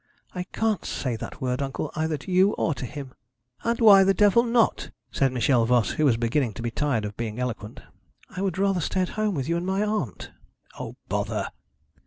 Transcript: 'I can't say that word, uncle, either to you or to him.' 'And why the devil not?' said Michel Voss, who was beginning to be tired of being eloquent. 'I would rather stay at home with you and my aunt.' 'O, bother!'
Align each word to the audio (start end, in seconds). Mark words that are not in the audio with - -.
'I 0.33 0.45
can't 0.45 0.83
say 0.83 1.15
that 1.17 1.41
word, 1.41 1.61
uncle, 1.61 1.91
either 1.95 2.17
to 2.17 2.31
you 2.31 2.53
or 2.53 2.73
to 2.73 2.87
him.' 2.87 3.13
'And 3.63 3.79
why 3.79 4.03
the 4.03 4.15
devil 4.15 4.41
not?' 4.41 4.89
said 5.11 5.31
Michel 5.31 5.63
Voss, 5.67 5.91
who 5.91 6.05
was 6.05 6.17
beginning 6.17 6.53
to 6.55 6.63
be 6.63 6.71
tired 6.71 7.05
of 7.05 7.15
being 7.17 7.37
eloquent. 7.39 7.81
'I 8.35 8.41
would 8.41 8.57
rather 8.57 8.81
stay 8.81 9.01
at 9.01 9.09
home 9.09 9.35
with 9.35 9.47
you 9.47 9.57
and 9.57 9.65
my 9.67 9.83
aunt.' 9.83 10.31
'O, 10.79 10.95
bother!' 11.07 11.49